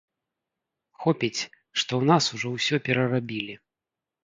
[1.03, 1.37] Хопіць,
[1.79, 3.61] што ў нас ужо ўсё перарабілі.